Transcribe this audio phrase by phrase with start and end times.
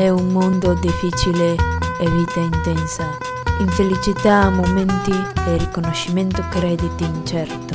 [0.00, 1.56] È un mondo difficile
[2.00, 3.18] e vita intensa.
[3.58, 7.74] Infelicità a momenti e riconoscimento crediti incerto.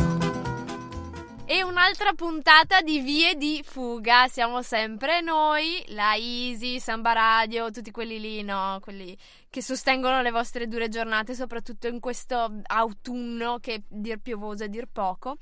[1.46, 4.28] E un'altra puntata di Vie di Fuga.
[4.28, 8.80] Siamo sempre noi, la Easy, Samba Radio, tutti quelli lì, no?
[8.82, 9.16] Quelli
[9.56, 14.88] che sostengono le vostre dure giornate, soprattutto in questo autunno che dir piovoso e dir
[14.92, 15.38] poco.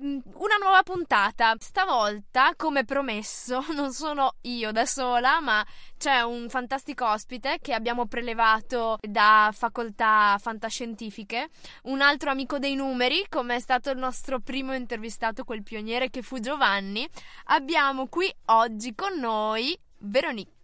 [0.00, 1.52] Mm, una nuova puntata.
[1.58, 5.66] Stavolta, come promesso, non sono io da sola, ma
[5.98, 11.48] c'è un fantastico ospite che abbiamo prelevato da facoltà fantascientifiche,
[11.84, 16.22] un altro amico dei numeri, come è stato il nostro primo intervistato, quel pioniere che
[16.22, 17.04] fu Giovanni.
[17.46, 20.54] Abbiamo qui oggi con noi Veronique.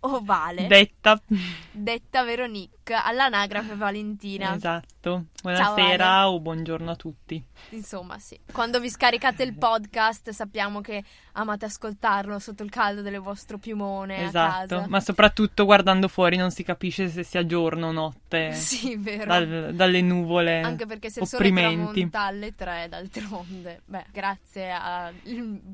[0.00, 0.66] Ovale.
[0.66, 1.20] Detta.
[1.70, 4.54] Detta Veronique, all'anagrafe Valentina.
[4.54, 5.26] Esatto.
[5.42, 7.42] Buonasera Ciao, o buongiorno a tutti.
[7.70, 8.38] Insomma, sì.
[8.52, 11.02] Quando vi scaricate il podcast sappiamo che
[11.32, 14.84] amate ascoltarlo sotto il caldo del vostro piumone Esatto.
[14.88, 18.52] Ma soprattutto guardando fuori non si capisce se sia giorno o notte.
[18.60, 19.24] Sì, vero.
[19.26, 20.60] dal- dalle nuvole.
[20.60, 23.82] Anche perché se il sole tramonta alle tre d'altronde.
[23.84, 25.14] Beh, grazie al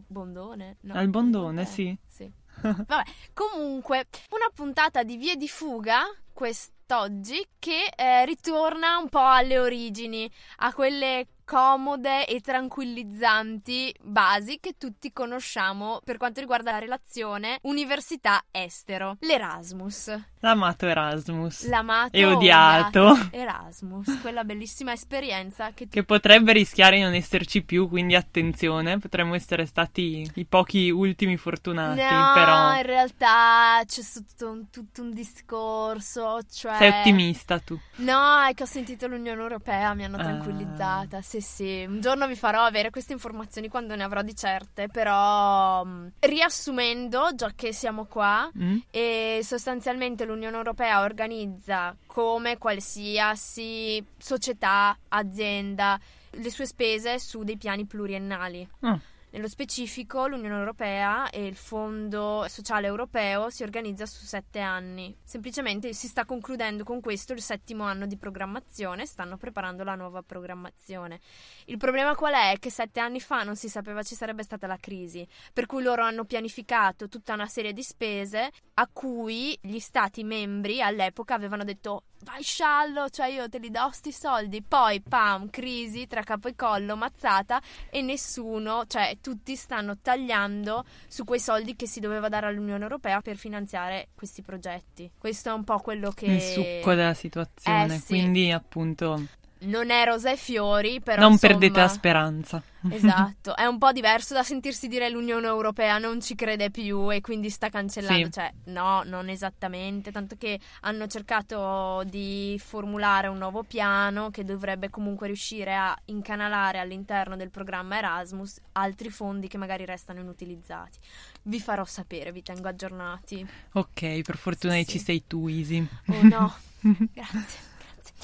[0.06, 0.76] Bondone.
[0.82, 0.94] no?
[0.94, 1.96] Al Bondone, Eh, sì.
[2.06, 2.30] Sì.
[2.86, 9.58] Vabbè, comunque, una puntata di Vie di Fuga quest'oggi che eh, ritorna un po' alle
[9.58, 17.58] origini, a quelle comode e tranquillizzanti basi che tutti conosciamo per quanto riguarda la relazione
[17.62, 19.16] università-estero.
[19.20, 20.12] L'Erasmus.
[20.40, 21.68] L'amato Erasmus.
[21.68, 23.16] L'amato E odiato.
[23.30, 29.34] Erasmus, quella bellissima esperienza che Che potrebbe rischiare di non esserci più, quindi attenzione, potremmo
[29.34, 35.12] essere stati i pochi ultimi fortunati, No, però in realtà c'è tutto un, tutto un
[35.12, 36.76] discorso, cioè...
[36.76, 37.78] sei ottimista tu.
[37.96, 40.22] No, è che ho sentito l'Unione Europea, mi hanno Ah.
[40.24, 41.20] tranquillizzata.
[41.22, 41.84] Sì, sì.
[41.86, 44.88] Un giorno vi farò avere queste informazioni quando ne avrò di certe.
[44.88, 48.78] Però, mh, riassumendo, già che siamo qua, Mm?
[48.90, 55.98] e sostanzialmente l'Unione Europea organizza come qualsiasi società, azienda,
[56.30, 58.68] le sue spese su dei piani pluriennali.
[58.80, 58.98] Ah.
[59.36, 65.14] Nello specifico, l'Unione Europea e il Fondo Sociale Europeo si organizza su sette anni.
[65.24, 70.22] Semplicemente si sta concludendo con questo il settimo anno di programmazione, stanno preparando la nuova
[70.22, 71.20] programmazione.
[71.66, 72.58] Il problema qual è?
[72.58, 76.02] Che sette anni fa non si sapeva ci sarebbe stata la crisi, per cui loro
[76.02, 82.04] hanno pianificato tutta una serie di spese a cui gli stati membri all'epoca avevano detto
[82.24, 86.54] vai sciallo, cioè io te li do sti soldi, poi pam, crisi tra capo e
[86.56, 87.60] collo, mazzata
[87.90, 93.20] e nessuno, cioè tutti stanno tagliando su quei soldi che si doveva dare all'Unione Europea
[93.20, 95.10] per finanziare questi progetti.
[95.18, 98.06] Questo è un po' quello che Il succo della situazione, Eh, sì.
[98.06, 99.26] quindi appunto
[99.60, 102.62] non è rosa e fiori, però non insomma, perdete la speranza.
[102.88, 107.20] Esatto, è un po' diverso da sentirsi dire l'Unione Europea non ci crede più e
[107.20, 108.32] quindi sta cancellando, Sì.
[108.32, 114.88] cioè no, non esattamente, tanto che hanno cercato di formulare un nuovo piano che dovrebbe
[114.90, 120.98] comunque riuscire a incanalare all'interno del programma Erasmus altri fondi che magari restano inutilizzati.
[121.42, 123.44] Vi farò sapere, vi tengo aggiornati.
[123.72, 124.98] Ok, per fortuna Sì, ci sì.
[124.98, 125.86] sei tu, Easy.
[126.06, 126.54] Oh no,
[127.12, 128.14] grazie, grazie.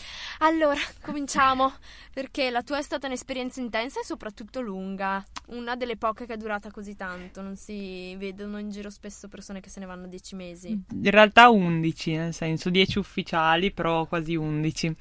[0.43, 1.73] Allora, cominciamo,
[2.13, 6.37] perché la tua è stata un'esperienza intensa e soprattutto lunga, una delle poche che è
[6.37, 10.35] durata così tanto, non si vedono in giro spesso persone che se ne vanno dieci
[10.35, 10.69] mesi.
[10.69, 14.97] In realtà 11, nel senso 10 ufficiali, però quasi 11.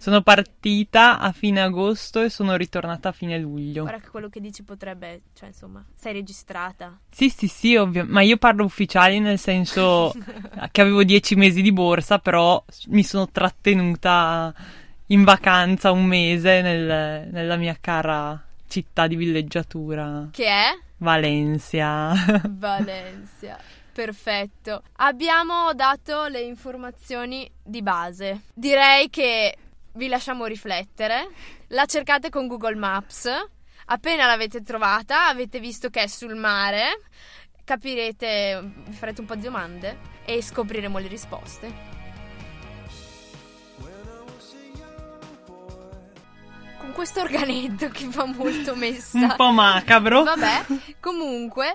[0.00, 3.82] Sono partita a fine agosto e sono ritornata a fine luglio.
[3.82, 6.96] Guarda che quello che dici potrebbe, cioè insomma, sei registrata.
[7.10, 8.04] Sì, sì, sì, ovvio.
[8.06, 10.12] Ma io parlo ufficiali nel senso
[10.70, 14.54] che avevo 10 mesi di borsa, però mi sono trattenuta
[15.06, 20.78] in vacanza un mese nel- nella mia cara città di villeggiatura, Che è?
[20.98, 22.12] Valencia.
[22.48, 23.58] Valencia.
[23.92, 24.82] Perfetto.
[24.96, 28.42] Abbiamo dato le informazioni di base.
[28.54, 29.56] Direi che
[29.98, 31.28] vi lasciamo riflettere.
[31.68, 33.28] La cercate con Google Maps.
[33.86, 37.00] Appena l'avete trovata, avete visto che è sul mare.
[37.64, 41.96] Capirete, vi farete un po' di domande e scopriremo le risposte.
[46.78, 49.18] Con questo organetto che fa molto messa.
[49.18, 50.22] un po' macabro.
[50.22, 50.64] Vabbè,
[51.00, 51.74] comunque,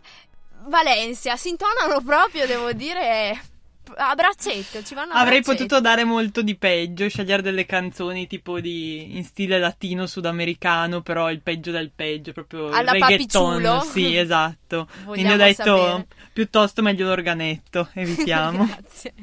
[0.68, 3.53] Valencia si intonano proprio, devo dire,
[3.96, 4.84] a braccetto.
[4.84, 5.64] Ci vanno a Avrei braccetto.
[5.66, 11.32] potuto dare molto di peggio, scegliere delle canzoni tipo di in stile latino sudamericano, però
[11.32, 13.82] il peggio del peggio, proprio Alla reggaeton.
[13.82, 14.88] Sì, esatto.
[15.06, 16.08] Quindi ho detto sapere.
[16.34, 18.66] piuttosto meglio l'organetto, evitiamo.
[18.66, 19.14] Grazie.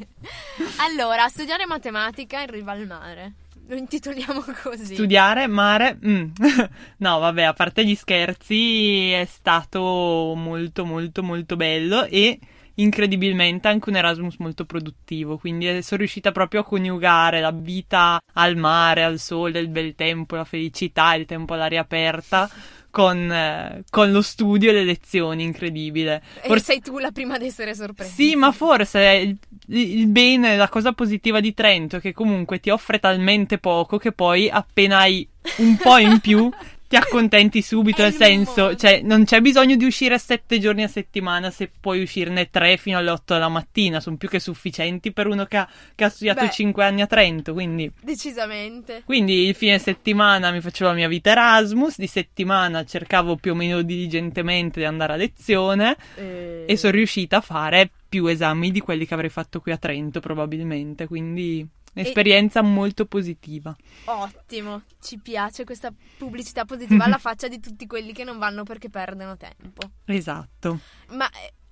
[0.78, 3.32] Allora, studiare matematica in riva al mare.
[3.70, 4.94] Lo intitoliamo così.
[4.94, 6.30] Studiare mare, mm.
[6.98, 12.36] no, vabbè, a parte gli scherzi, è stato molto, molto, molto bello e
[12.74, 18.56] incredibilmente anche un Erasmus molto produttivo, quindi sono riuscita proprio a coniugare la vita al
[18.56, 22.50] mare, al sole, il bel tempo, la felicità, il tempo all'aria aperta
[22.90, 26.22] con, eh, con, lo studio e le lezioni, incredibile.
[26.42, 26.64] Forse...
[26.64, 28.10] Sei tu la prima ad essere sorpresa.
[28.10, 29.38] Sì, ma forse il,
[29.76, 34.12] il, bene, la cosa positiva di Trento è che comunque ti offre talmente poco che
[34.12, 35.26] poi appena hai
[35.58, 36.50] un po' in più
[36.90, 41.48] ti accontenti subito, nel senso, cioè, non c'è bisogno di uscire sette giorni a settimana
[41.52, 45.44] se puoi uscirne tre fino alle otto della mattina, sono più che sufficienti per uno
[45.44, 47.88] che ha, che ha studiato Beh, cinque anni a Trento, quindi...
[48.00, 49.02] Decisamente.
[49.04, 53.54] Quindi il fine settimana mi facevo la mia vita Erasmus, di settimana cercavo più o
[53.54, 58.80] meno diligentemente di andare a lezione e, e sono riuscita a fare più esami di
[58.80, 62.62] quelli che avrei fatto qui a Trento probabilmente, quindi Esperienza e...
[62.62, 63.74] molto positiva.
[64.04, 68.88] Ottimo, ci piace questa pubblicità positiva alla faccia di tutti quelli che non vanno perché
[68.88, 69.90] perdono tempo.
[70.04, 70.80] Esatto.
[71.10, 71.28] Ma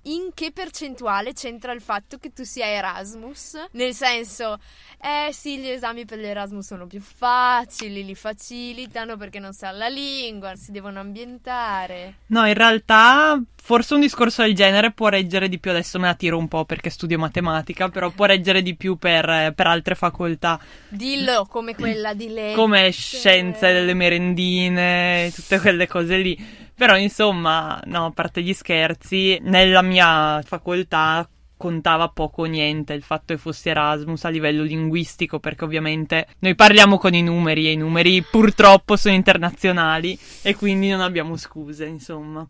[0.09, 3.67] in che percentuale c'entra il fatto che tu sia Erasmus?
[3.71, 4.59] Nel senso,
[4.99, 9.87] eh sì, gli esami per l'Erasmus sono più facili, li facilitano perché non sa la
[9.87, 12.15] lingua, si devono ambientare.
[12.27, 16.15] No, in realtà forse un discorso del genere può reggere di più, adesso me la
[16.15, 20.59] tiro un po' perché studio matematica, però può reggere di più per, per altre facoltà.
[20.87, 22.55] Dillo, come quella di lei.
[22.55, 29.37] Come scienze delle merendine, tutte quelle cose lì però insomma, no, a parte gli scherzi,
[29.41, 31.27] nella mia facoltà
[31.57, 36.55] contava poco o niente il fatto che fossi Erasmus a livello linguistico, perché ovviamente noi
[36.55, 41.85] parliamo con i numeri e i numeri purtroppo sono internazionali e quindi non abbiamo scuse,
[41.85, 42.47] insomma.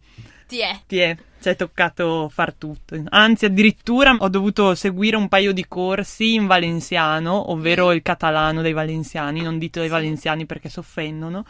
[0.48, 0.80] Ti è.
[0.86, 1.18] Ti è.
[1.42, 3.02] Ci è toccato far tutto.
[3.10, 8.74] Anzi, addirittura ho dovuto seguire un paio di corsi in valenziano, ovvero il catalano dei
[8.74, 11.46] valenziani, non dito dei valenziani perché si offendono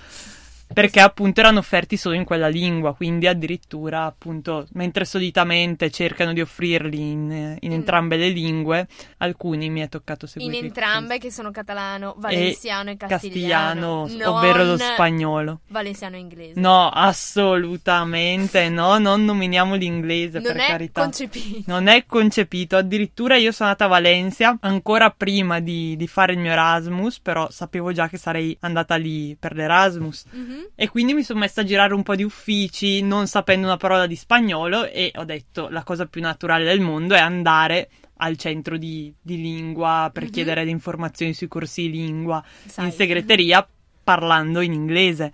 [0.72, 6.42] perché appunto erano offerti solo in quella lingua, quindi addirittura appunto mentre solitamente cercano di
[6.42, 8.88] offrirli in, in entrambe le lingue,
[9.18, 10.58] alcuni mi è toccato seguire.
[10.58, 15.62] In entrambe che sono catalano, valenciano e, e castigliano, castigliano ovvero lo spagnolo.
[15.68, 16.60] Valenciano e inglese.
[16.60, 21.02] No, assolutamente no, non nominiamo l'inglese non per carità.
[21.02, 21.64] Non è concepito.
[21.66, 26.40] Non è concepito, addirittura io sono andata a Valencia ancora prima di, di fare il
[26.40, 30.26] mio Erasmus, però sapevo già che sarei andata lì per l'Erasmus.
[30.36, 33.78] Mm-hmm e quindi mi sono messa a girare un po' di uffici non sapendo una
[33.78, 38.38] parola di spagnolo e ho detto la cosa più naturale del mondo è andare al
[38.38, 40.32] centro di, di lingua per mm-hmm.
[40.32, 42.86] chiedere le informazioni sui corsi di lingua Sai.
[42.86, 43.68] in segreteria
[44.04, 45.34] parlando in inglese.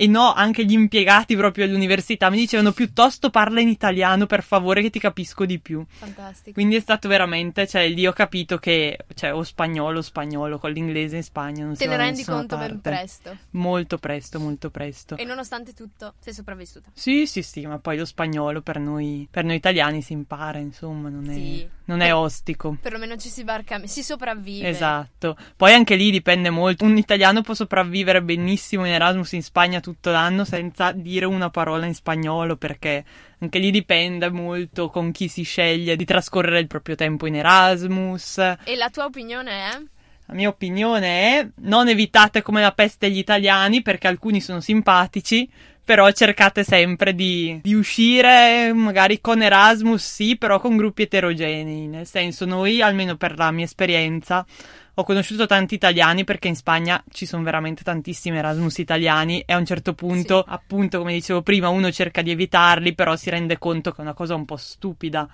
[0.00, 4.80] E no, anche gli impiegati proprio all'università mi dicevano piuttosto parla in italiano per favore
[4.80, 5.84] che ti capisco di più.
[5.86, 6.52] Fantastico.
[6.52, 10.72] Quindi è stato veramente, cioè lì ho capito che, cioè o spagnolo o spagnolo, con
[10.72, 12.72] l'inglese in Spagna non Te ne rendi conto parte.
[12.72, 13.36] ben presto.
[13.50, 15.18] Molto presto, molto presto.
[15.18, 16.88] E nonostante tutto sei sopravvissuta.
[16.94, 21.10] Sì, sì, sì, ma poi lo spagnolo per noi, per noi italiani si impara, insomma,
[21.10, 21.68] non è, sì.
[21.84, 22.74] non è ostico.
[22.80, 24.66] Perlomeno ci si barca, si sopravvive.
[24.66, 25.36] Esatto.
[25.54, 26.86] Poi anche lì dipende molto.
[26.86, 31.86] Un italiano può sopravvivere benissimo in Erasmus in Spagna tutto l'anno senza dire una parola
[31.86, 33.04] in spagnolo perché
[33.38, 38.38] anche lì dipende molto con chi si sceglie di trascorrere il proprio tempo in Erasmus.
[38.64, 39.82] E la tua opinione è?
[40.26, 45.50] La mia opinione è non evitate come la peste gli italiani perché alcuni sono simpatici,
[45.84, 51.86] però cercate sempre di, di, uscire magari con Erasmus, sì, però con gruppi eterogenei.
[51.86, 54.46] Nel senso, noi, almeno per la mia esperienza,
[54.94, 59.56] ho conosciuto tanti italiani perché in Spagna ci sono veramente tantissimi Erasmus italiani e a
[59.56, 60.52] un certo punto, sì.
[60.52, 64.14] appunto, come dicevo prima, uno cerca di evitarli, però si rende conto che è una
[64.14, 65.28] cosa un po' stupida.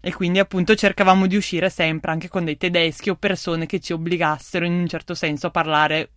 [0.00, 3.94] E quindi appunto cercavamo di uscire sempre anche con dei tedeschi o persone che ci
[3.94, 6.10] obbligassero in un certo senso a parlare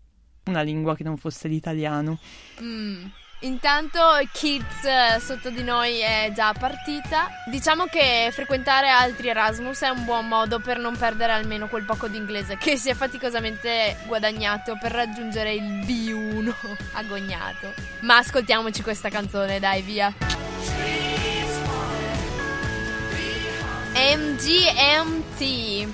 [0.47, 2.19] una lingua che non fosse l'italiano.
[2.61, 3.05] Mm.
[3.41, 3.99] Intanto
[4.31, 7.29] Kids eh, sotto di noi è già partita.
[7.45, 12.07] Diciamo che frequentare altri Erasmus è un buon modo per non perdere almeno quel poco
[12.07, 16.51] di inglese che si è faticosamente guadagnato per raggiungere il B1
[16.93, 17.73] agognato.
[18.01, 20.11] Ma ascoltiamoci questa canzone, dai, via.
[23.93, 25.87] MGMT.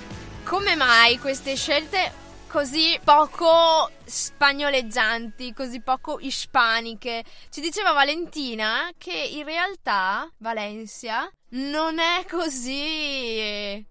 [0.45, 2.23] Come mai queste scelte
[2.53, 7.24] così poco spagnoleggianti, così poco ispaniche.
[7.50, 13.83] Ci diceva Valentina che in realtà Valencia non è così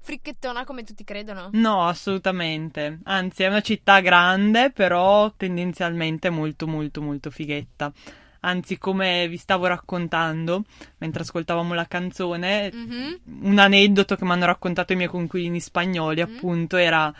[0.00, 1.50] fricchettona come tutti credono.
[1.52, 3.00] No, assolutamente.
[3.04, 7.92] Anzi, è una città grande, però tendenzialmente molto molto molto fighetta.
[8.40, 10.64] Anzi, come vi stavo raccontando
[10.98, 13.14] mentre ascoltavamo la canzone, mm-hmm.
[13.42, 16.36] un aneddoto che mi hanno raccontato i miei conquilini spagnoli, mm-hmm.
[16.36, 17.12] appunto, era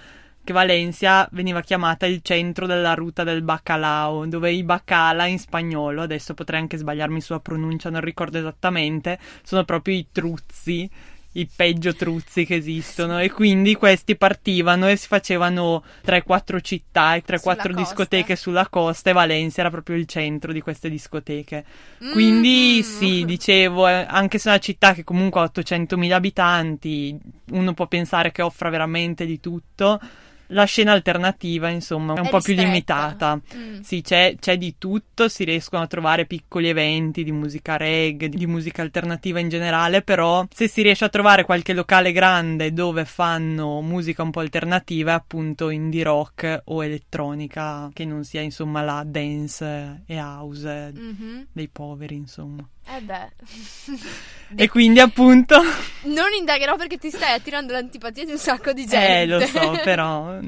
[0.47, 6.03] che Valencia veniva chiamata il centro della ruta del baccalao, dove i baccala in spagnolo,
[6.03, 10.89] adesso potrei anche sbagliarmi sulla pronuncia, non ricordo esattamente, sono proprio i truzzi
[11.37, 17.23] i peggio truzzi che esistono e quindi questi partivano e si facevano 3-4 città e
[17.27, 21.65] 3-4 discoteche sulla costa e Valencia era proprio il centro di queste discoteche.
[22.11, 22.83] Quindi mm-hmm.
[22.83, 27.19] sì, dicevo, eh, anche se è una città che comunque ha 800.000 abitanti,
[27.51, 30.01] uno può pensare che offra veramente di tutto
[30.49, 32.61] la scena alternativa, insomma, è un è po' ristretta.
[32.63, 33.41] più limitata.
[33.55, 33.81] Mm.
[33.81, 38.47] Sì, c'è, c'è, di tutto, si riescono a trovare piccoli eventi di musica reggae, di
[38.47, 43.81] musica alternativa in generale, però se si riesce a trovare qualche locale grande dove fanno
[43.81, 50.03] musica un po' alternativa, appunto indie rock o elettronica, che non sia insomma la dance
[50.07, 51.43] e house mm-hmm.
[51.53, 52.69] dei poveri, insomma.
[52.89, 53.33] Eh beh.
[54.57, 55.61] e quindi appunto...
[56.03, 59.21] Non indagherò perché ti stai attirando l'antipatia di un sacco di gente.
[59.21, 60.39] Eh, lo so, però...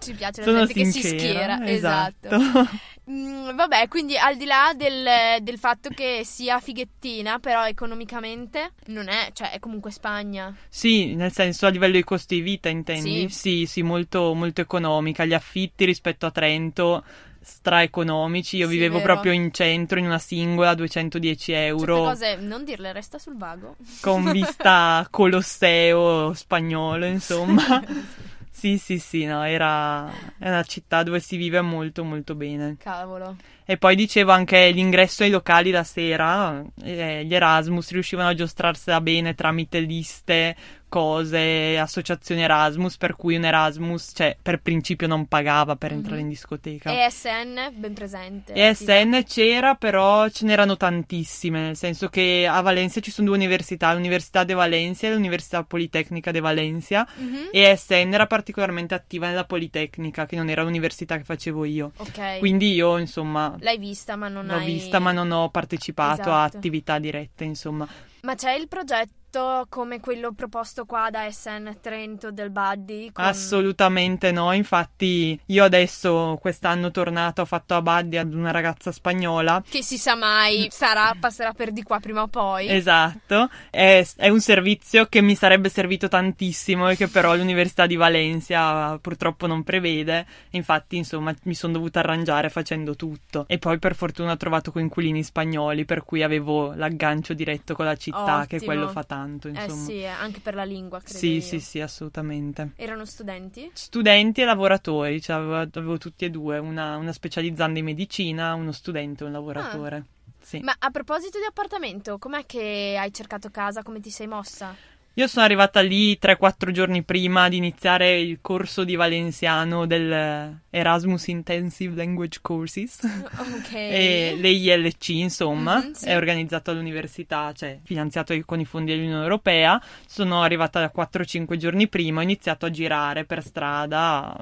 [0.00, 1.66] Ci piace la Sono gente sincera, che si schiera.
[1.66, 2.28] Esatto.
[2.28, 2.68] esatto.
[3.10, 9.08] Mm, vabbè, quindi al di là del, del, fatto che sia fighettina, però economicamente non
[9.08, 10.56] è, cioè è comunque Spagna.
[10.70, 13.28] Sì, nel senso a livello di costi di vita intendi?
[13.28, 15.26] Sì, sì, sì molto, molto economica.
[15.26, 17.04] Gli affitti rispetto a Trento
[17.44, 18.56] straeconomici.
[18.56, 19.12] Io sì, vivevo vero.
[19.12, 21.94] proprio in centro, in una singola, 210 euro.
[21.94, 23.76] Certe cose, non dirle, resta sul vago.
[24.00, 27.82] Con vista Colosseo spagnolo, insomma.
[28.56, 30.08] Sì, sì, sì, no, era
[30.38, 32.76] è una città dove si vive molto, molto bene.
[32.78, 33.36] Cavolo.
[33.66, 39.00] E poi dicevo anche l'ingresso ai locali la sera, eh, gli Erasmus riuscivano a giostrarsela
[39.00, 40.54] bene tramite liste
[40.94, 46.24] cose, associazioni Erasmus, per cui un Erasmus, cioè, per principio non pagava per entrare mm-hmm.
[46.24, 47.04] in discoteca.
[47.04, 48.52] ESN, ben presente.
[48.52, 53.92] ESN c'era, però ce n'erano tantissime, nel senso che a Valencia ci sono due università,
[53.92, 57.46] l'Università de Valencia e l'Università Politecnica de Valencia, mm-hmm.
[57.50, 61.90] e ESN era particolarmente attiva nella Politecnica, che non era l'università che facevo io.
[61.96, 62.38] Ok.
[62.38, 63.53] Quindi io, insomma...
[63.60, 64.60] L'hai vista, ma non l'ho hai...
[64.60, 66.30] L'ho vista, ma non ho partecipato esatto.
[66.30, 67.86] a attività dirette, insomma.
[68.22, 69.23] Ma c'è il progetto
[69.68, 73.10] come quello proposto qua da SN Trento del Buddy?
[73.10, 73.24] Con...
[73.24, 79.62] Assolutamente no, infatti io adesso quest'anno tornato ho fatto a Buddy ad una ragazza spagnola.
[79.68, 82.68] Che si sa mai, sarà, passerà per di qua prima o poi.
[82.68, 87.96] Esatto, è, è un servizio che mi sarebbe servito tantissimo e che però l'Università di
[87.96, 90.26] Valencia purtroppo non prevede.
[90.50, 93.46] Infatti insomma mi sono dovuta arrangiare facendo tutto.
[93.48, 97.96] E poi per fortuna ho trovato coinquilini spagnoli per cui avevo l'aggancio diretto con la
[97.96, 98.46] città Ottimo.
[98.46, 99.82] che quello fa tanto tanto, eh insomma.
[99.82, 101.40] Eh sì, anche per la lingua, credo Sì, io.
[101.40, 102.72] sì, sì, assolutamente.
[102.76, 103.70] Erano studenti?
[103.72, 108.72] Studenti e lavoratori, cioè avevo, avevo tutti e due, una, una, specializzanda in medicina, uno
[108.72, 109.96] studente e un lavoratore.
[109.96, 110.04] Ah.
[110.40, 110.58] Sì.
[110.60, 113.82] Ma a proposito di appartamento, com'è che hai cercato casa?
[113.82, 114.76] Come ti sei mossa?
[115.14, 121.28] Io sono arrivata lì 3-4 giorni prima di iniziare il corso di valenziano del Erasmus
[121.28, 122.98] Intensive Language Courses.
[123.02, 123.72] Ok.
[123.74, 126.06] e l'EILC, insomma, mm-hmm, sì.
[126.06, 129.80] è organizzato all'università, cioè finanziato con i fondi dell'Unione Europea.
[130.06, 134.36] Sono arrivata 4-5 giorni prima, ho iniziato a girare per strada,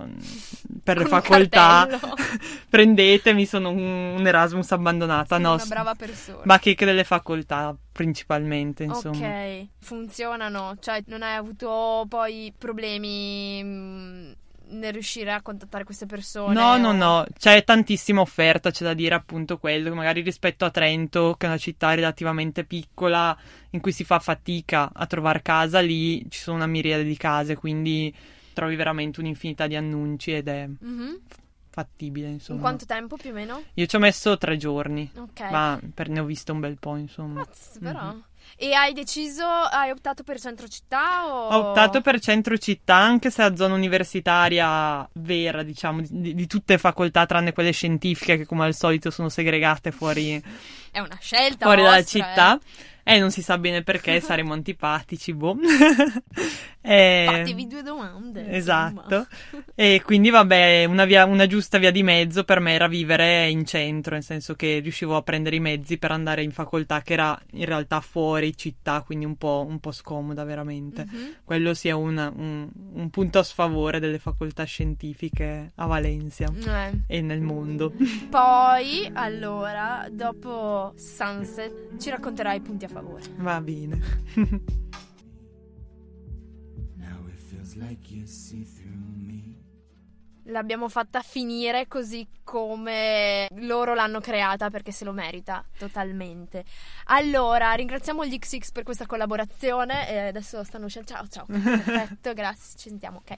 [0.82, 1.88] per con le facoltà.
[2.68, 5.36] Prendetemi, sono un, un Erasmus abbandonata.
[5.36, 6.40] Sei no, una brava persona.
[6.44, 9.16] Ma che delle facoltà principalmente, insomma.
[9.16, 14.32] Ok, funzionano, cioè non hai avuto poi problemi mm,
[14.72, 16.54] nel riuscire a contattare queste persone?
[16.54, 16.76] No, o...
[16.76, 21.46] no, no, c'è tantissima offerta, c'è da dire appunto quello, magari rispetto a Trento, che
[21.46, 23.36] è una città relativamente piccola
[23.70, 27.56] in cui si fa fatica a trovare casa, lì ci sono una miriade di case,
[27.56, 28.14] quindi
[28.52, 31.14] trovi veramente un'infinità di annunci ed è mm-hmm
[31.72, 32.58] fattibile, insomma.
[32.58, 33.62] In quanto tempo più o meno?
[33.74, 35.10] Io ci ho messo tre giorni.
[35.16, 35.50] Ok.
[35.50, 37.40] Ma per, ne ho visto un bel po', insomma.
[37.40, 38.10] Mazz, però.
[38.10, 38.20] Mm-hmm.
[38.56, 41.48] E hai deciso, hai optato per centro città o...
[41.48, 46.74] Ho optato per centro città anche se la zona universitaria vera, diciamo, di, di tutte
[46.74, 50.42] le facoltà tranne quelle scientifiche che come al solito sono segregate fuori...
[50.90, 52.58] È una scelta Fuori vostra, dalla città.
[52.58, 52.90] Eh.
[53.14, 55.56] Eh, non si sa bene perché, saremo antipatici, boh.
[56.84, 57.24] e...
[57.26, 58.50] Fatevi due domande.
[58.50, 59.26] Esatto.
[59.74, 63.64] e quindi, vabbè, una, via, una, giusta via di mezzo per me era vivere in
[63.64, 67.40] centro, nel senso che riuscivo a prendere i mezzi per andare in facoltà che era
[67.52, 71.06] in realtà fuori città, quindi un po', un po scomoda veramente.
[71.08, 71.30] Mm-hmm.
[71.44, 76.98] Quello sia una, un, un, punto a sfavore delle facoltà scientifiche a Valencia eh.
[77.06, 77.92] e nel mondo.
[78.28, 83.22] Poi, allora, dopo Sunset, ci racconterai i punti a favore.
[83.36, 84.00] Va bene.
[87.76, 89.11] like you see through.
[90.52, 96.64] L'abbiamo fatta finire così come loro l'hanno creata perché se lo merita totalmente.
[97.06, 101.08] Allora, ringraziamo gli XX per questa collaborazione e adesso stanno uscendo.
[101.08, 101.46] Ciao, ciao.
[101.48, 103.36] Perfetto, grazie, ci sentiamo, ok.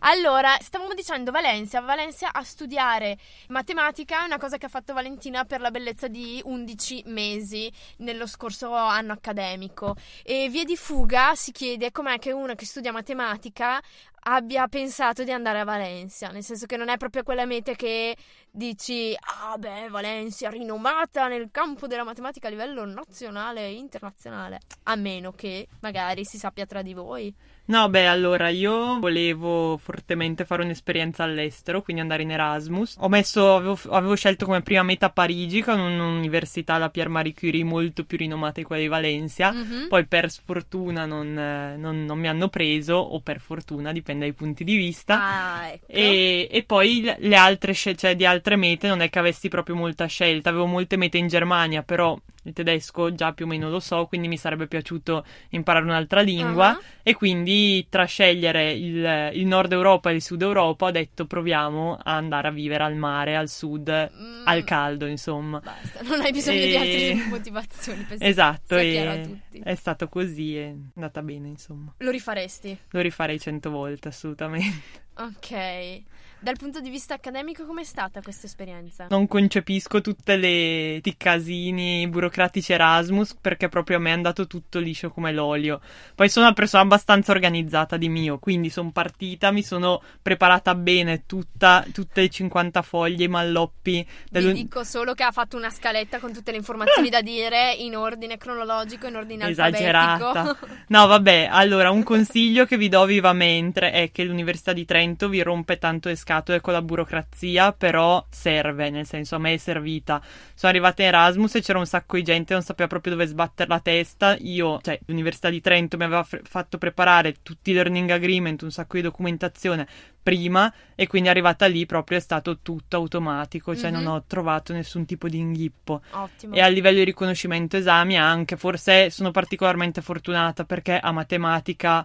[0.00, 3.18] Allora, stavamo dicendo Valencia, Valencia a studiare
[3.48, 8.72] matematica una cosa che ha fatto Valentina per la bellezza di 11 mesi nello scorso
[8.74, 13.80] anno accademico e via di fuga si chiede com'è che una che studia matematica
[14.28, 18.16] abbia pensato di andare a Valencia, nel senso che non è proprio quella meta che
[18.50, 24.96] dici, ah beh, Valencia rinomata nel campo della matematica a livello nazionale e internazionale, a
[24.96, 27.34] meno che magari si sappia tra di voi.
[27.68, 32.96] No, beh, allora io volevo fortemente fare un'esperienza all'estero, quindi andare in Erasmus.
[33.00, 37.64] Ho messo, avevo, avevo scelto come prima meta Parigi, con un'università, la Pierre Marie Curie,
[37.64, 39.52] molto più rinomata di quella di Valencia.
[39.52, 39.88] Mm-hmm.
[39.88, 44.62] Poi per sfortuna non, non, non, mi hanno preso, o per fortuna, dipende dai punti
[44.62, 45.20] di vista.
[45.20, 45.86] Ah, ecco.
[45.88, 50.06] e, e, poi le altre, cioè di altre mete non è che avessi proprio molta
[50.06, 50.50] scelta.
[50.50, 52.16] Avevo molte mete in Germania, però
[52.46, 56.70] il tedesco già più o meno lo so, quindi mi sarebbe piaciuto imparare un'altra lingua
[56.70, 56.82] uh-huh.
[57.02, 61.98] e quindi tra scegliere il, il, nord Europa e il sud Europa ho detto proviamo
[62.02, 64.46] a andare a vivere al mare, al sud, mm.
[64.46, 65.60] al caldo insomma.
[65.60, 66.66] Basta, non hai bisogno e...
[66.66, 68.06] di altre motivazioni.
[68.18, 71.94] Esatto, e è stato così e è andata bene insomma.
[71.98, 72.78] Lo rifaresti?
[72.90, 75.04] Lo rifarei cento volte assolutamente.
[75.18, 76.14] Ok.
[76.38, 79.06] Dal punto di vista accademico, com'è stata questa esperienza?
[79.08, 85.10] Non concepisco tutti i casini burocratici Erasmus perché proprio a me è andato tutto liscio
[85.10, 85.80] come l'olio.
[86.14, 91.24] Poi sono una persona abbastanza organizzata di mio, quindi sono partita, mi sono preparata bene
[91.24, 94.06] tutta, tutte le 50 foglie, i malloppi.
[94.30, 97.96] Vi dico solo che ha fatto una scaletta con tutte le informazioni da dire in
[97.96, 100.40] ordine cronologico, in ordine Esagerata.
[100.40, 100.66] alfabetico.
[100.88, 105.42] No, vabbè, allora un consiglio che vi do vivamente è che l'Università di Trento vi
[105.42, 110.20] rompe tanto le scatole con la burocrazia, però serve, nel senso a me è servita.
[110.54, 113.68] Sono arrivata in Erasmus e c'era un sacco di gente, non sapeva proprio dove sbattere
[113.68, 114.36] la testa.
[114.40, 118.72] Io, cioè, l'Università di Trento mi aveva f- fatto preparare tutti i learning agreement, un
[118.72, 119.86] sacco di documentazione
[120.20, 124.02] prima e quindi arrivata lì proprio è stato tutto automatico, cioè mm-hmm.
[124.02, 126.02] non ho trovato nessun tipo di inghippo.
[126.10, 126.52] Ottimo.
[126.52, 132.04] E a livello di riconoscimento esami anche, forse sono particolarmente fortunata perché a matematica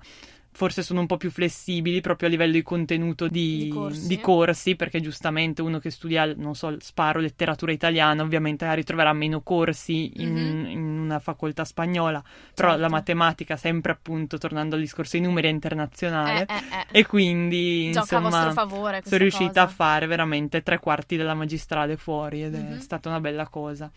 [0.54, 4.08] forse sono un po' più flessibili proprio a livello di contenuto di, di, corsi.
[4.08, 4.76] di, corsi.
[4.76, 10.34] perché giustamente uno che studia, non so, sparo letteratura italiana, ovviamente ritroverà meno corsi in,
[10.34, 10.66] mm-hmm.
[10.66, 12.22] in una facoltà spagnola,
[12.54, 12.82] però certo.
[12.82, 17.00] la matematica, sempre appunto, tornando al discorso dei numeri, è internazionale eh, eh, eh.
[17.00, 19.62] e quindi Gioca insomma favore, sono riuscita cosa.
[19.64, 22.78] a fare veramente tre quarti della magistrale fuori ed mm-hmm.
[22.78, 23.90] è stata una bella cosa.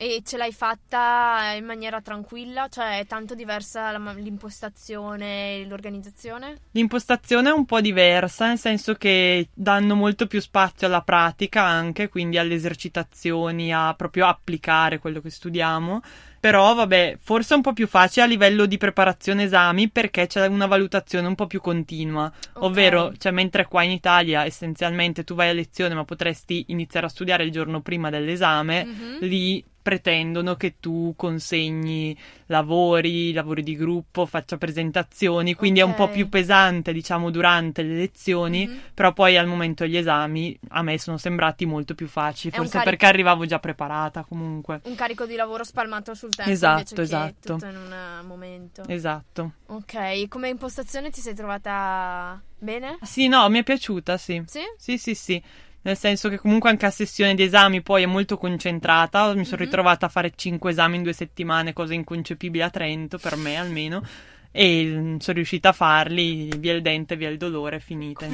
[0.00, 2.68] E ce l'hai fatta in maniera tranquilla?
[2.68, 6.58] Cioè è tanto diversa la, l'impostazione e l'organizzazione?
[6.70, 12.08] L'impostazione è un po' diversa, nel senso che danno molto più spazio alla pratica anche,
[12.08, 16.00] quindi alle esercitazioni, a proprio applicare quello che studiamo.
[16.38, 20.46] Però, vabbè, forse è un po' più facile a livello di preparazione esami perché c'è
[20.46, 22.26] una valutazione un po' più continua.
[22.52, 22.68] Okay.
[22.68, 27.08] Ovvero, cioè, mentre qua in Italia essenzialmente tu vai a lezione ma potresti iniziare a
[27.08, 29.16] studiare il giorno prima dell'esame, mm-hmm.
[29.22, 32.14] lì pretendono che tu consegni
[32.48, 35.90] lavori, lavori di gruppo, faccia presentazioni, quindi okay.
[35.90, 38.78] è un po' più pesante, diciamo, durante le lezioni, mm-hmm.
[38.92, 42.90] però poi al momento degli esami a me sono sembrati molto più facili, forse carico...
[42.90, 44.82] perché arrivavo già preparata comunque.
[44.84, 47.54] Un carico di lavoro spalmato sul tempo esatto, esatto.
[47.54, 48.82] tutto in un momento.
[48.86, 49.52] Esatto.
[49.68, 52.98] Ok, come impostazione ti sei trovata bene?
[53.04, 54.42] Sì, no, mi è piaciuta, sì.
[54.46, 54.60] Sì?
[54.76, 55.42] Sì, sì, sì
[55.82, 59.56] nel senso che comunque anche a sessione di esami poi è molto concentrata, mi sono
[59.56, 59.64] mm-hmm.
[59.64, 64.02] ritrovata a fare 5 esami in due settimane, cosa inconcepibile a Trento, per me almeno
[64.50, 68.26] e sono riuscita a farli via il dente, via il dolore, è finita.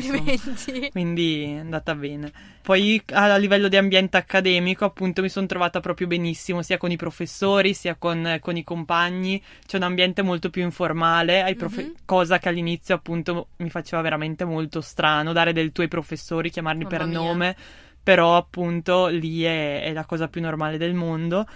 [0.90, 2.32] Quindi è andata bene.
[2.62, 6.96] Poi a livello di ambiente accademico, appunto, mi sono trovata proprio benissimo, sia con i
[6.96, 9.42] professori, sia con, con i compagni.
[9.66, 11.92] C'è un ambiente molto più informale, profe- mm-hmm.
[12.04, 16.84] cosa che all'inizio, appunto, mi faceva veramente molto strano, dare del tuo ai professori, chiamarli
[16.84, 17.18] Mamma per mia.
[17.18, 17.56] nome.
[18.02, 21.46] Però, appunto, lì è, è la cosa più normale del mondo.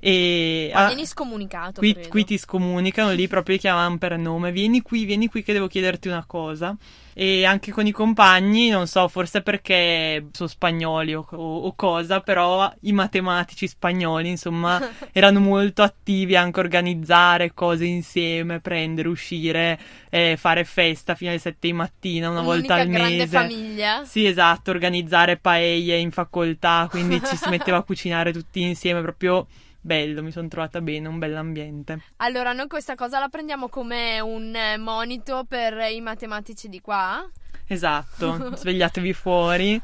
[0.00, 1.80] E ah, vieni scomunicato.
[1.80, 4.52] Qui, qui, ti scomunicano, lì proprio chiamano per nome.
[4.52, 6.76] Vieni qui, vieni qui che devo chiederti una cosa.
[7.14, 12.20] E anche con i compagni, non so, forse perché sono spagnoli o, o, o cosa,
[12.20, 14.80] però i matematici spagnoli, insomma,
[15.10, 19.80] erano molto attivi anche a organizzare cose insieme, prendere, uscire,
[20.10, 23.26] eh, fare festa fino alle 7 di mattina, una Un'unica volta al mese.
[23.26, 24.04] famiglia.
[24.04, 29.44] Sì, esatto, organizzare paelle in facoltà, quindi ci si metteva a cucinare tutti insieme proprio
[29.88, 32.00] bello, mi sono trovata bene, un bell'ambiente.
[32.16, 37.26] Allora, noi questa cosa la prendiamo come un monito per i matematici di qua?
[37.66, 39.80] Esatto, svegliatevi fuori,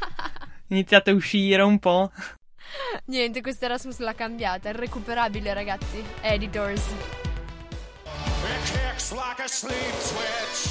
[0.69, 2.13] iniziate a uscire un po'.
[3.07, 6.05] Niente, questo Erasmus l'ha cambiata, è recuperabile ragazzi.
[6.21, 7.24] Editors.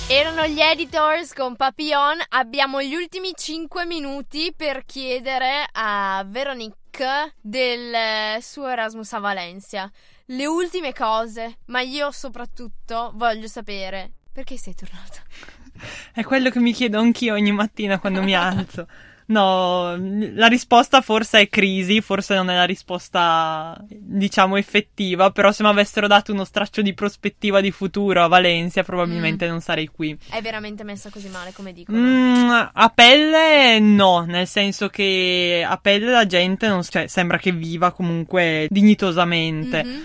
[0.10, 2.18] Erano gli editors con Papillon.
[2.30, 9.92] Abbiamo gli ultimi 5 minuti per chiedere a Veronique del suo Erasmus a Valencia.
[10.26, 15.22] Le ultime cose, ma io soprattutto voglio sapere perché sei tornata.
[16.14, 18.88] È quello che mi chiedo anch'io ogni mattina quando mi alzo.
[19.28, 25.64] No, la risposta forse è crisi, forse non è la risposta, diciamo, effettiva, però se
[25.64, 29.50] mi avessero dato uno straccio di prospettiva di futuro a Valencia probabilmente mm.
[29.50, 30.18] non sarei qui.
[30.30, 31.98] È veramente messa così male, come dicono?
[31.98, 37.52] Mm, a pelle no, nel senso che a pelle la gente non, cioè, sembra che
[37.52, 39.84] viva comunque dignitosamente.
[39.84, 40.02] Mm-hmm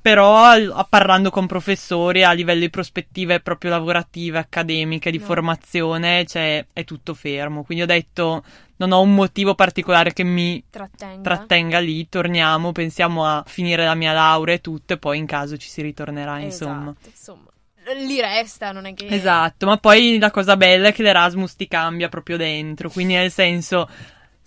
[0.00, 5.24] però parlando con professori a livello di prospettive proprio lavorative, accademiche, di no.
[5.24, 7.62] formazione, cioè è tutto fermo.
[7.64, 8.42] Quindi ho detto
[8.78, 13.94] non ho un motivo particolare che mi trattenga, trattenga lì, torniamo, pensiamo a finire la
[13.94, 16.94] mia laurea e tutto e poi in caso ci si ritornerà, insomma.
[16.96, 17.50] Esatto, insomma.
[17.96, 19.06] Lì resta, non è che.
[19.06, 22.90] Esatto, ma poi la cosa bella è che l'Erasmus ti cambia proprio dentro.
[22.90, 23.88] Quindi, nel senso,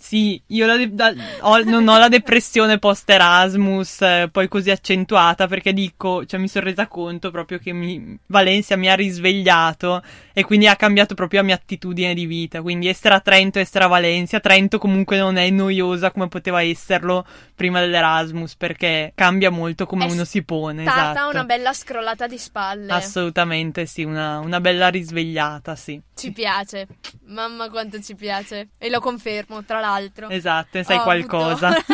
[0.02, 5.46] sì, io la, da, ho, non ho la depressione post Erasmus eh, poi così accentuata
[5.46, 10.42] perché dico, cioè mi sono resa conto proprio che mi, Valencia mi ha risvegliato e
[10.42, 12.62] quindi ha cambiato proprio la mia attitudine di vita.
[12.62, 17.24] Quindi essere a Trento, essere a Valencia, Trento comunque non è noiosa come poteva esserlo
[17.54, 20.82] prima dell'Erasmus perché cambia molto come è uno si pone.
[20.82, 21.30] È stata esatto.
[21.30, 22.92] una bella scrollata di spalle.
[22.92, 26.00] Assolutamente sì, una, una bella risvegliata, sì.
[26.12, 26.88] Ci piace,
[27.26, 30.28] mamma quanto ci piace e lo confermo, tra l'altro altro.
[30.28, 31.72] Esatto, ne sai Ho qualcosa.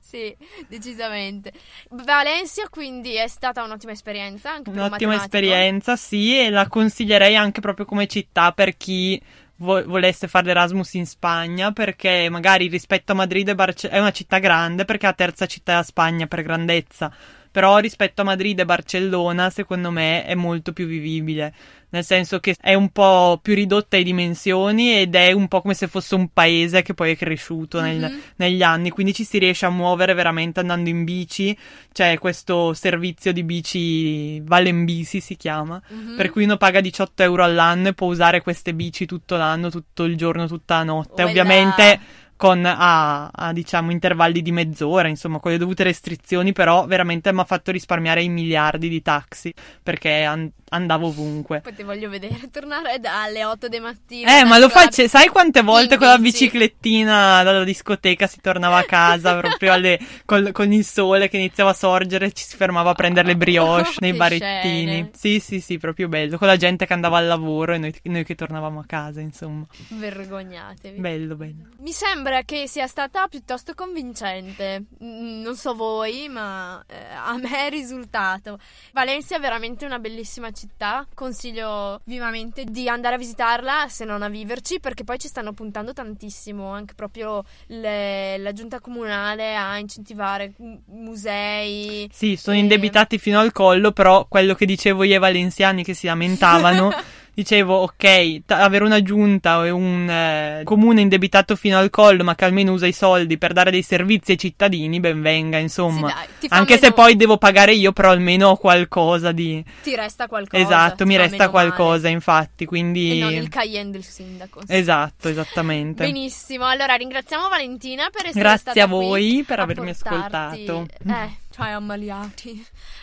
[0.00, 0.34] Sì,
[0.68, 1.52] decisamente.
[1.90, 4.52] Valencia quindi è stata un'ottima esperienza.
[4.52, 9.20] Anche un'ottima esperienza, sì, e la consiglierei anche proprio come città per chi
[9.56, 14.12] vo- volesse fare l'Erasmus in Spagna perché magari rispetto a Madrid e Barce- è una
[14.12, 17.12] città grande perché è la terza città della Spagna per grandezza
[17.54, 21.54] però rispetto a Madrid e Barcellona secondo me è molto più vivibile
[21.94, 25.74] nel senso che è un po' più ridotta ai dimensioni ed è un po' come
[25.74, 28.18] se fosse un paese che poi è cresciuto nel, mm-hmm.
[28.36, 31.56] negli anni, quindi ci si riesce a muovere veramente andando in bici,
[31.92, 36.16] c'è questo servizio di bici Valenbisi si chiama, mm-hmm.
[36.16, 40.02] per cui uno paga 18 euro all'anno e può usare queste bici tutto l'anno, tutto
[40.02, 41.30] il giorno, tutta la notte, Uella.
[41.30, 42.00] ovviamente
[42.36, 47.40] con a, a, diciamo intervalli di mezz'ora, insomma, con le dovute restrizioni, però veramente mi
[47.40, 51.60] ha fatto risparmiare i miliardi di taxi perché an- andavo ovunque.
[51.60, 54.38] Poi ti voglio vedere tornare alle 8 di mattina.
[54.38, 58.84] Eh, ma lo faccio, sai quante volte con la biciclettina dalla discoteca si tornava a
[58.84, 62.94] casa proprio alle, col, con il sole che iniziava a sorgere, ci si fermava a
[62.94, 64.92] prendere le brioche nei barettini.
[64.92, 65.10] Scene.
[65.14, 68.24] Sì, sì, sì, proprio bello, con la gente che andava al lavoro e noi, noi
[68.24, 69.64] che tornavamo a casa, insomma.
[69.88, 70.98] Vergognatevi.
[70.98, 71.68] Bello, bello.
[71.78, 74.84] Mi sembra che sia stata piuttosto convincente.
[74.98, 78.58] Non so voi, ma eh, a me è risultato.
[78.92, 84.22] Valencia è veramente una bellissima città città, consiglio vivamente di andare a visitarla se non
[84.22, 89.78] a viverci perché poi ci stanno puntando tantissimo anche proprio le, la giunta comunale a
[89.78, 90.54] incentivare
[90.86, 92.08] musei.
[92.12, 92.60] Sì, sono e...
[92.60, 96.90] indebitati fino al collo, però quello che dicevo io ai valenziani che si lamentavano
[97.34, 102.34] dicevo ok, t- avere una giunta e un eh, comune indebitato fino al collo ma
[102.34, 106.08] che almeno usa i soldi per dare dei servizi ai cittadini, ben venga insomma.
[106.08, 106.86] Sì, dai, Anche meno...
[106.86, 109.62] se poi devo pagare io però almeno ho qualcosa di...
[109.82, 110.62] Ti resta qualcosa.
[110.62, 112.14] Esatto, mi resta qualcosa male.
[112.14, 113.18] infatti, quindi...
[113.18, 114.60] E non il Cayenne del sindaco.
[114.66, 116.04] Esatto, esattamente.
[116.04, 120.86] Benissimo, allora ringraziamo Valentina per essere Grazie stata a voi per avermi ascoltato.
[121.06, 122.50] Eh cioè ammaliati,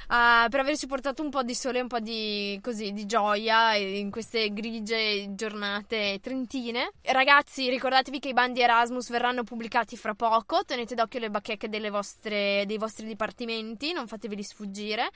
[0.09, 4.11] uh, per averci portato un po' di sole, un po' di, così, di gioia in
[4.11, 6.91] queste grigie giornate trentine.
[7.01, 12.65] Ragazzi, ricordatevi che i bandi Erasmus verranno pubblicati fra poco, tenete d'occhio le bacheche vostre,
[12.67, 15.11] dei vostri dipartimenti, non fateveli sfuggire.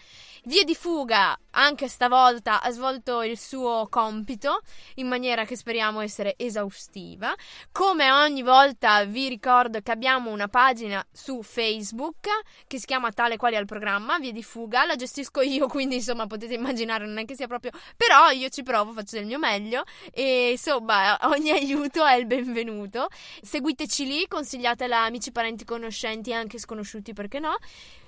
[0.46, 4.62] Via di fuga, anche stavolta, ha svolto il suo compito
[4.96, 7.36] in maniera che speriamo essere esaustiva.
[7.74, 12.30] Come ogni volta vi ricordo che abbiamo una pagina su Facebook
[12.66, 16.28] che si chiama tale quale al programma, via di fuga, la gestisco io, quindi insomma
[16.28, 19.84] potete immaginare non è che sia proprio, però io ci provo, faccio del mio meglio
[20.12, 23.08] e insomma ogni aiuto è il benvenuto.
[23.42, 27.56] Seguiteci lì, consigliatela a amici, parenti, conoscenti e anche sconosciuti perché no.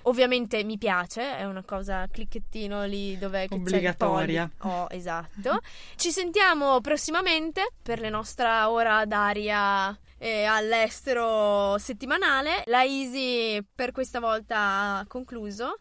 [0.02, 4.48] Ovviamente mi piace, è una cosa clicchettino lì dove obbligatoria.
[4.60, 5.60] Oh, esatto.
[5.96, 12.62] Ci sentiamo prossimamente per la nostra ora d'aria eh, all'estero settimanale.
[12.66, 15.78] La Easy per questa volta ha concluso.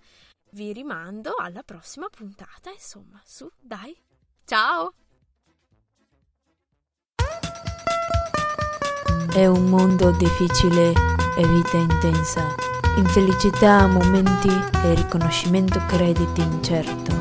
[0.51, 3.95] Vi rimando alla prossima puntata, insomma, su, dai.
[4.45, 4.93] Ciao!
[9.33, 10.93] È un mondo difficile
[11.37, 12.55] e vita intensa.
[12.95, 14.49] Infelicità, momenti
[14.83, 17.16] e riconoscimento crediti incerto.